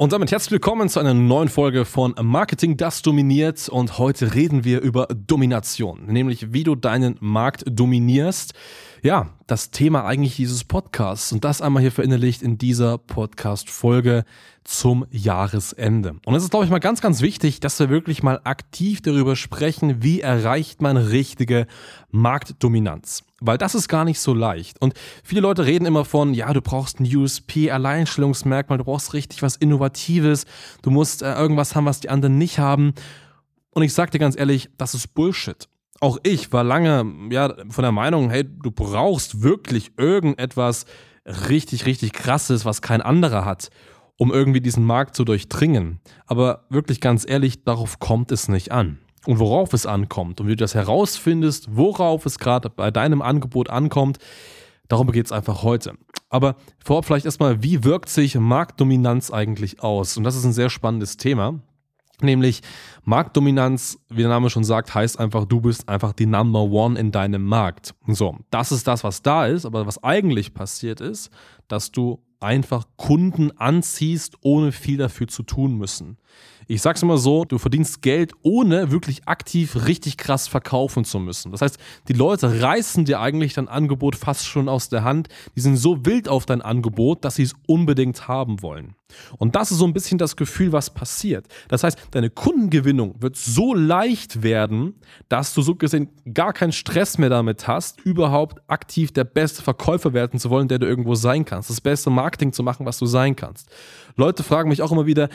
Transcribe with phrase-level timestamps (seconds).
[0.00, 3.68] Und damit herzlich willkommen zu einer neuen Folge von Marketing, das dominiert.
[3.68, 8.54] Und heute reden wir über Domination, nämlich wie du deinen Markt dominierst.
[9.02, 14.24] Ja, das Thema eigentlich dieses Podcasts und das einmal hier verinnerlicht in dieser Podcast-Folge
[14.62, 16.16] zum Jahresende.
[16.26, 19.36] Und es ist, glaube ich, mal ganz, ganz wichtig, dass wir wirklich mal aktiv darüber
[19.36, 21.66] sprechen, wie erreicht man richtige
[22.10, 23.24] Marktdominanz.
[23.40, 24.82] Weil das ist gar nicht so leicht.
[24.82, 24.92] Und
[25.24, 29.56] viele Leute reden immer von, ja, du brauchst ein USP, Alleinstellungsmerkmal, du brauchst richtig was
[29.56, 30.44] Innovatives,
[30.82, 32.92] du musst äh, irgendwas haben, was die anderen nicht haben.
[33.70, 35.70] Und ich sage dir ganz ehrlich, das ist Bullshit.
[36.00, 40.86] Auch ich war lange ja, von der Meinung, hey, du brauchst wirklich irgendetwas
[41.26, 43.68] richtig, richtig krasses, was kein anderer hat,
[44.16, 46.00] um irgendwie diesen Markt zu durchdringen.
[46.26, 50.56] Aber wirklich ganz ehrlich, darauf kommt es nicht an und worauf es ankommt und wie
[50.56, 54.18] du das herausfindest, worauf es gerade bei deinem Angebot ankommt,
[54.88, 55.94] darum geht es einfach heute.
[56.30, 60.16] Aber vorab vielleicht erstmal, wie wirkt sich Marktdominanz eigentlich aus?
[60.16, 61.60] Und das ist ein sehr spannendes Thema.
[62.22, 62.62] Nämlich
[63.04, 67.12] Marktdominanz, wie der Name schon sagt, heißt einfach, du bist einfach die Number One in
[67.12, 67.94] deinem Markt.
[68.06, 71.30] So, das ist das, was da ist, aber was eigentlich passiert ist,
[71.68, 76.16] dass du einfach Kunden anziehst, ohne viel dafür zu tun müssen.
[76.70, 81.50] Ich sag's immer so, du verdienst Geld, ohne wirklich aktiv richtig krass verkaufen zu müssen.
[81.50, 85.26] Das heißt, die Leute reißen dir eigentlich dein Angebot fast schon aus der Hand.
[85.56, 88.94] Die sind so wild auf dein Angebot, dass sie es unbedingt haben wollen.
[89.38, 91.46] Und das ist so ein bisschen das Gefühl, was passiert.
[91.66, 94.94] Das heißt, deine Kundengewinnung wird so leicht werden,
[95.28, 100.12] dass du so gesehen gar keinen Stress mehr damit hast, überhaupt aktiv der beste Verkäufer
[100.12, 101.68] werden zu wollen, der du irgendwo sein kannst.
[101.68, 103.68] Das beste Marketing zu machen, was du sein kannst.
[104.16, 105.28] Leute fragen mich auch immer wieder,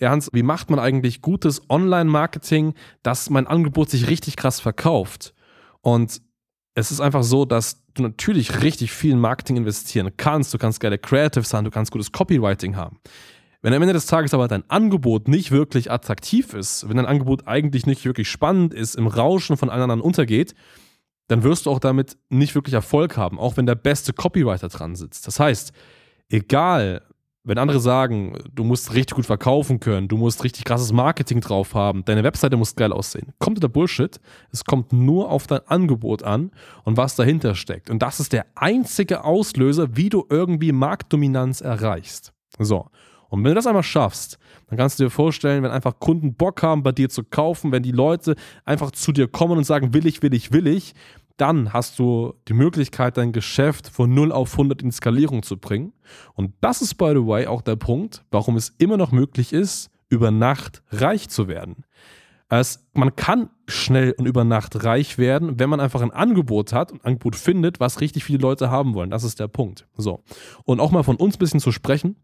[0.00, 5.34] Hans, wie macht man eigentlich gutes Online-Marketing, dass mein Angebot sich richtig krass verkauft?
[5.80, 6.20] Und
[6.74, 10.54] es ist einfach so, dass du natürlich richtig viel in Marketing investieren kannst.
[10.54, 13.00] Du kannst geile Creatives haben, du kannst gutes Copywriting haben.
[13.60, 17.48] Wenn am Ende des Tages aber dein Angebot nicht wirklich attraktiv ist, wenn dein Angebot
[17.48, 20.54] eigentlich nicht wirklich spannend ist, im Rauschen von allen anderen untergeht,
[21.26, 24.94] dann wirst du auch damit nicht wirklich Erfolg haben, auch wenn der beste Copywriter dran
[24.94, 25.26] sitzt.
[25.26, 25.72] Das heißt,
[26.28, 27.02] egal
[27.48, 31.74] wenn andere sagen, du musst richtig gut verkaufen können, du musst richtig krasses Marketing drauf
[31.74, 34.20] haben, deine Webseite muss geil aussehen, kommt der Bullshit.
[34.52, 36.50] Es kommt nur auf dein Angebot an
[36.84, 37.88] und was dahinter steckt.
[37.88, 42.34] Und das ist der einzige Auslöser, wie du irgendwie Marktdominanz erreichst.
[42.58, 42.86] So.
[43.30, 44.38] Und wenn du das einmal schaffst,
[44.68, 47.82] dann kannst du dir vorstellen, wenn einfach Kunden Bock haben, bei dir zu kaufen, wenn
[47.82, 50.94] die Leute einfach zu dir kommen und sagen, will ich, will ich, will ich,
[51.38, 55.92] dann hast du die Möglichkeit, dein Geschäft von 0 auf 100 in Skalierung zu bringen.
[56.34, 59.90] Und das ist, by the way, auch der Punkt, warum es immer noch möglich ist,
[60.08, 61.84] über Nacht reich zu werden.
[62.50, 66.92] Es, man kann schnell und über Nacht reich werden, wenn man einfach ein Angebot hat,
[66.92, 69.10] ein Angebot findet, was richtig viele Leute haben wollen.
[69.10, 69.86] Das ist der Punkt.
[69.96, 70.22] So.
[70.64, 72.16] Und auch mal von uns ein bisschen zu sprechen.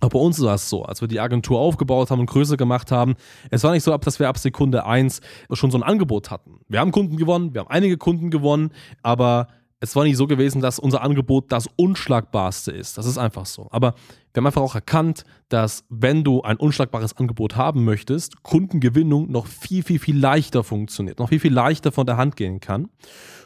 [0.00, 2.92] Aber bei uns war es so, als wir die Agentur aufgebaut haben und größer gemacht
[2.92, 3.14] haben,
[3.50, 5.20] es war nicht so, dass wir ab Sekunde 1
[5.52, 6.60] schon so ein Angebot hatten.
[6.68, 8.70] Wir haben Kunden gewonnen, wir haben einige Kunden gewonnen,
[9.02, 9.48] aber
[9.80, 12.98] es war nicht so gewesen, dass unser Angebot das unschlagbarste ist.
[12.98, 13.68] Das ist einfach so.
[13.70, 13.94] Aber
[14.32, 19.46] wir haben einfach auch erkannt, dass wenn du ein unschlagbares Angebot haben möchtest, Kundengewinnung noch
[19.46, 22.88] viel, viel, viel leichter funktioniert, noch viel, viel leichter von der Hand gehen kann.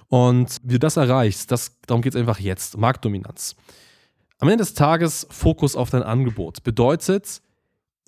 [0.08, 2.76] Und wie du das erreichst, das, darum geht es einfach jetzt.
[2.76, 3.56] Marktdominanz.
[4.38, 6.62] Am Ende des Tages Fokus auf dein Angebot.
[6.64, 7.42] Bedeutet,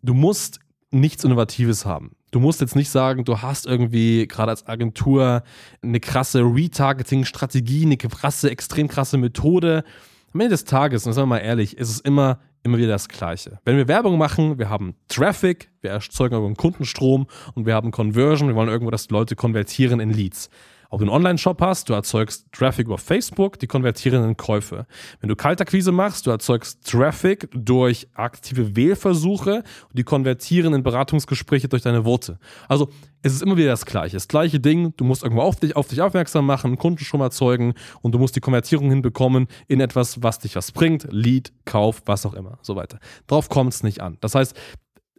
[0.03, 2.13] du musst nichts Innovatives haben.
[2.31, 5.45] Du musst jetzt nicht sagen, du hast irgendwie gerade als Agentur
[5.83, 9.85] eine krasse Retargeting-Strategie, eine krasse, extrem krasse Methode.
[10.33, 13.09] Am Ende des Tages, und sagen wir mal ehrlich, ist es immer, immer wieder das
[13.09, 13.61] Gleiche.
[13.65, 18.49] Wenn wir Werbung machen, wir haben Traffic, wir erzeugen einen Kundenstrom und wir haben Conversion,
[18.49, 20.51] wir wollen irgendwo, dass die Leute konvertieren in Leads.
[20.95, 24.87] Ob du einen Online-Shop hast, du erzeugst Traffic über Facebook, die konvertieren in Käufe.
[25.19, 31.69] Wenn du Kaltakquise machst, du erzeugst Traffic durch aktive Wählversuche und die konvertieren in Beratungsgespräche
[31.69, 32.39] durch deine Worte.
[32.69, 32.91] Also
[33.23, 34.15] es ist immer wieder das Gleiche.
[34.15, 37.75] Das gleiche Ding, du musst irgendwo auf dich, auf dich aufmerksam machen, einen Kundenstrom erzeugen
[38.01, 42.25] und du musst die Konvertierung hinbekommen in etwas, was dich was bringt, Lead, Kauf, was
[42.25, 43.01] auch immer, so weiter.
[43.27, 44.17] Darauf kommt es nicht an.
[44.21, 44.55] Das heißt,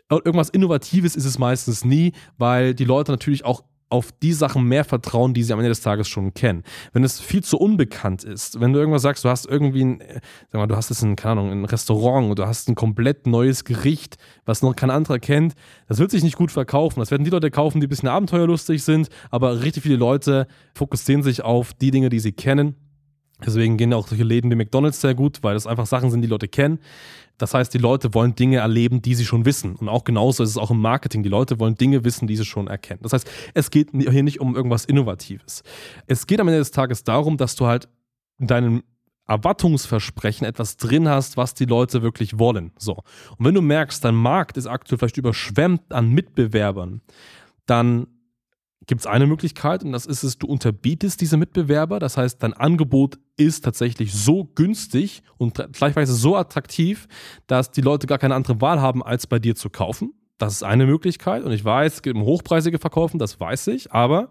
[0.10, 3.66] irgendwas Innovatives ist es meistens nie, weil die Leute natürlich auch
[3.96, 6.64] auf die Sachen mehr vertrauen, die sie am Ende des Tages schon kennen.
[6.94, 10.22] Wenn es viel zu unbekannt ist, wenn du irgendwas sagst, du hast irgendwie ein, äh,
[10.52, 13.28] sag mal, du hast jetzt ein, keine Ahnung, ein Restaurant und du hast ein komplett
[13.28, 15.56] neues Gericht, was noch kein anderer kennt,
[15.88, 17.00] das wird sich nicht gut verkaufen.
[17.00, 21.24] Das werden die Leute kaufen, die ein bisschen abenteuerlustig sind, aber richtig viele Leute fokussieren
[21.24, 22.76] sich auf die Dinge, die sie kennen.
[23.44, 26.28] Deswegen gehen auch solche Läden wie McDonalds sehr gut, weil das einfach Sachen sind, die
[26.28, 26.80] Leute kennen.
[27.38, 29.76] Das heißt, die Leute wollen Dinge erleben, die sie schon wissen.
[29.76, 31.22] Und auch genauso ist es auch im Marketing.
[31.22, 33.02] Die Leute wollen Dinge wissen, die sie schon erkennen.
[33.04, 35.64] Das heißt, es geht hier nicht um irgendwas Innovatives.
[36.08, 37.90] Es geht am Ende des Tages darum, dass du halt
[38.40, 38.84] in deinem
[39.28, 42.72] Erwartungsversprechen etwas drin hast, was die Leute wirklich wollen.
[42.78, 43.04] So.
[43.38, 47.02] Und wenn du merkst, dein Markt ist aktuell vielleicht überschwemmt an Mitbewerbern,
[47.66, 48.08] dann
[48.88, 52.00] gibt es eine Möglichkeit und das ist es, du unterbietest diese Mitbewerber.
[52.00, 57.08] Das heißt, dein Angebot ist tatsächlich so günstig und gleichweise so attraktiv,
[57.48, 60.14] dass die Leute gar keine andere Wahl haben, als bei dir zu kaufen.
[60.38, 64.30] Das ist eine Möglichkeit und ich weiß, es um hochpreisige Verkaufen, das weiß ich, aber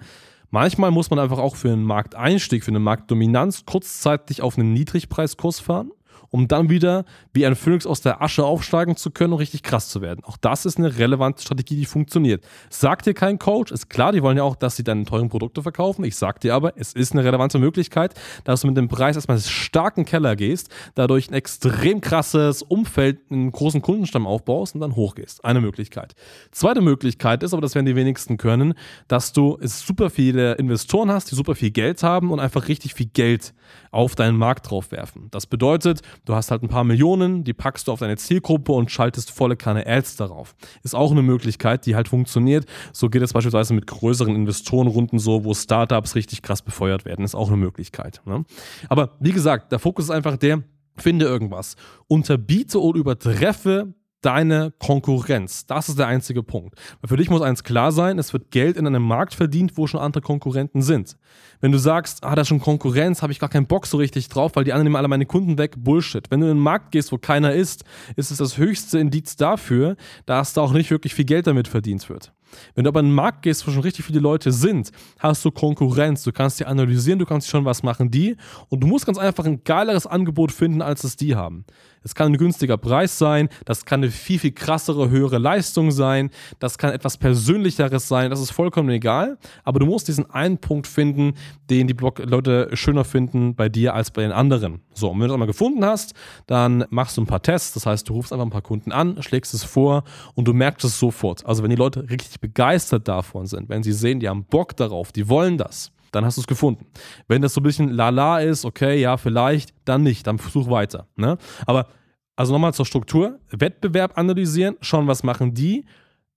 [0.50, 5.60] manchmal muss man einfach auch für einen Markteinstieg, für eine Marktdominanz kurzzeitig auf einen Niedrigpreiskurs
[5.60, 5.90] fahren
[6.34, 9.88] um dann wieder wie ein Phönix aus der Asche aufsteigen zu können und richtig krass
[9.88, 10.24] zu werden.
[10.24, 12.44] Auch das ist eine relevante Strategie, die funktioniert.
[12.70, 15.62] Sagt dir kein Coach, ist klar, die wollen ja auch, dass sie deine teuren Produkte
[15.62, 16.04] verkaufen.
[16.04, 19.38] Ich sag dir aber, es ist eine relevante Möglichkeit, dass du mit dem Preis erstmal
[19.38, 24.80] stark in den Keller gehst, dadurch ein extrem krasses Umfeld, einen großen Kundenstamm aufbaust und
[24.80, 25.44] dann hochgehst.
[25.44, 26.16] Eine Möglichkeit.
[26.50, 28.74] Zweite Möglichkeit ist, aber das werden die wenigsten können,
[29.06, 33.06] dass du super viele Investoren hast, die super viel Geld haben und einfach richtig viel
[33.06, 33.54] Geld
[33.92, 35.28] auf deinen Markt drauf werfen.
[35.30, 38.90] Das bedeutet, Du hast halt ein paar Millionen, die packst du auf deine Zielgruppe und
[38.90, 40.54] schaltest volle Kanne Ads darauf.
[40.82, 42.66] Ist auch eine Möglichkeit, die halt funktioniert.
[42.92, 47.24] So geht es beispielsweise mit größeren Investorenrunden so, wo Startups richtig krass befeuert werden.
[47.24, 48.22] Ist auch eine Möglichkeit.
[48.24, 48.44] Ne?
[48.88, 50.62] Aber wie gesagt, der Fokus ist einfach der,
[50.96, 51.76] finde irgendwas,
[52.06, 53.94] unterbiete oder übertreffe
[54.24, 55.66] deine Konkurrenz.
[55.66, 56.74] Das ist der einzige Punkt.
[57.00, 59.86] Weil für dich muss eins klar sein, es wird Geld in einem Markt verdient, wo
[59.86, 61.16] schon andere Konkurrenten sind.
[61.60, 64.28] Wenn du sagst, ah, da ist schon Konkurrenz, habe ich gar keinen Bock so richtig
[64.28, 66.30] drauf, weil die anderen nehmen alle meine Kunden weg, Bullshit.
[66.30, 67.84] Wenn du in einen Markt gehst, wo keiner ist,
[68.16, 69.96] ist es das höchste Indiz dafür,
[70.26, 72.32] dass da auch nicht wirklich viel Geld damit verdient wird.
[72.74, 75.50] Wenn du aber in einen Markt gehst, wo schon richtig viele Leute sind, hast du
[75.50, 76.22] Konkurrenz.
[76.22, 78.36] Du kannst die analysieren, du kannst schon was machen, die.
[78.68, 81.64] Und du musst ganz einfach ein geileres Angebot finden, als es die haben.
[82.04, 86.30] Es kann ein günstiger Preis sein, das kann eine viel, viel krassere, höhere Leistung sein,
[86.58, 89.38] das kann etwas Persönlicheres sein, das ist vollkommen egal.
[89.64, 91.34] Aber du musst diesen einen Punkt finden,
[91.70, 94.80] den die Blog-Leute schöner finden bei dir als bei den anderen.
[94.92, 96.14] So, und wenn du das einmal gefunden hast,
[96.46, 97.72] dann machst du ein paar Tests.
[97.72, 100.04] Das heißt, du rufst einfach ein paar Kunden an, schlägst es vor
[100.34, 101.44] und du merkst es sofort.
[101.46, 105.10] Also, wenn die Leute richtig begeistert davon sind, wenn sie sehen, die haben Bock darauf,
[105.10, 106.86] die wollen das, dann hast du es gefunden.
[107.28, 111.06] Wenn das so ein bisschen lala ist, okay, ja, vielleicht, dann nicht, dann versuch weiter.
[111.16, 111.38] Ne?
[111.66, 111.88] Aber
[112.36, 115.84] also nochmal zur Struktur: Wettbewerb analysieren, schauen, was machen die,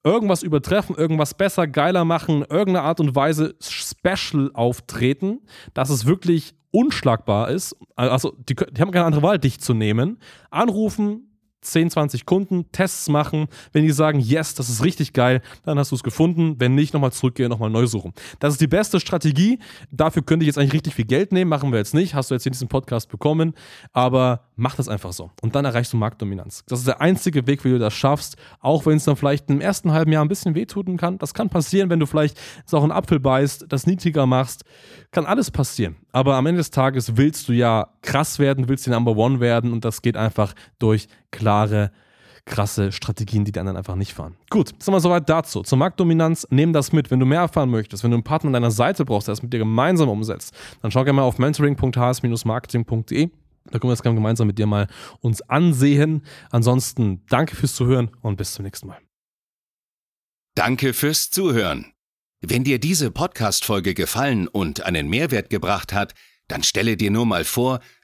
[0.04, 5.40] irgendwas übertreffen, irgendwas besser, geiler machen, irgendeine Art und Weise special auftreten,
[5.74, 7.76] dass es wirklich unschlagbar ist.
[7.96, 10.20] Also, die, die haben keine andere Wahl, dich zu nehmen.
[10.52, 11.27] Anrufen,
[11.62, 13.48] 10, 20 Kunden, Tests machen.
[13.72, 16.56] Wenn die sagen, yes, das ist richtig geil, dann hast du es gefunden.
[16.60, 18.14] Wenn nicht, nochmal zurückgehen, nochmal neu suchen.
[18.40, 19.60] Das ist die beste Strategie.
[19.92, 21.50] Dafür könnte ich jetzt eigentlich richtig viel Geld nehmen.
[21.50, 22.16] Machen wir jetzt nicht.
[22.16, 23.54] Hast du jetzt in diesem Podcast bekommen.
[23.94, 25.32] Aber mach das einfach so.
[25.42, 26.64] Und dann erreichst du Marktdominanz.
[26.68, 28.38] Das ist der einzige Weg, wie du das schaffst.
[28.60, 31.18] Auch wenn es dann vielleicht im ersten halben Jahr ein bisschen wehtun kann.
[31.18, 32.38] Das kann passieren, wenn du vielleicht
[32.72, 34.64] auch einen Apfel beißt, das niedriger machst.
[35.12, 35.96] Kann alles passieren.
[36.12, 39.72] Aber am Ende des Tages willst du ja krass werden, willst die Number One werden.
[39.72, 41.08] Und das geht einfach durch
[41.48, 41.92] klare
[42.44, 44.36] krasse Strategien, die die anderen einfach nicht fahren.
[44.50, 45.62] Gut, sind wir soweit dazu.
[45.64, 47.10] Zur Marktdominanz, nehm das mit.
[47.10, 49.42] Wenn du mehr erfahren möchtest, wenn du einen Partner an deiner Seite brauchst, der das
[49.42, 53.30] mit dir gemeinsam umsetzt, dann schau gerne mal auf mentoring.hs-marketing.de.
[53.70, 54.88] Da können wir das gemeinsam mit dir mal
[55.22, 56.24] uns ansehen.
[56.52, 59.00] Ansonsten danke fürs Zuhören und bis zum nächsten Mal.
[60.56, 61.94] Danke fürs Zuhören.
[62.42, 66.14] Wenn dir diese Podcast-Folge gefallen und einen Mehrwert gebracht hat,
[66.48, 67.80] dann stelle dir nur mal vor,